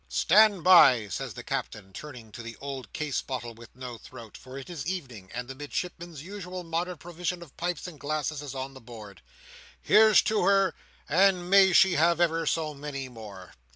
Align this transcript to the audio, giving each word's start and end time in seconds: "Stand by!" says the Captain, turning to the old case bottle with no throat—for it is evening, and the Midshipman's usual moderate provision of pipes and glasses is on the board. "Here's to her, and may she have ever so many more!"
"Stand 0.09 0.63
by!" 0.63 1.09
says 1.09 1.35
the 1.35 1.43
Captain, 1.43 1.93
turning 1.93 2.31
to 2.31 2.41
the 2.41 2.57
old 2.59 2.91
case 2.91 3.21
bottle 3.21 3.53
with 3.53 3.69
no 3.75 3.99
throat—for 3.99 4.57
it 4.57 4.67
is 4.67 4.87
evening, 4.87 5.29
and 5.31 5.47
the 5.47 5.53
Midshipman's 5.53 6.23
usual 6.23 6.63
moderate 6.63 6.97
provision 6.97 7.43
of 7.43 7.55
pipes 7.55 7.85
and 7.85 7.99
glasses 7.99 8.41
is 8.41 8.55
on 8.55 8.73
the 8.73 8.81
board. 8.81 9.21
"Here's 9.79 10.23
to 10.23 10.43
her, 10.45 10.73
and 11.07 11.51
may 11.51 11.71
she 11.71 11.93
have 11.97 12.19
ever 12.19 12.47
so 12.47 12.73
many 12.73 13.09
more!" 13.09 13.53